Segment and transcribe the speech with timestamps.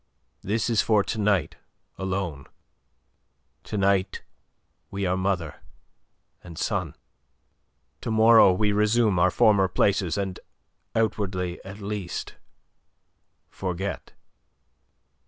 [0.41, 1.57] This is for to night
[1.95, 2.47] alone.
[3.65, 4.23] To night
[4.89, 5.61] we are mother
[6.43, 6.95] and son.
[8.01, 10.39] To morrow we resume our former places, and,
[10.95, 12.33] outwardly at least,
[13.47, 14.13] forget."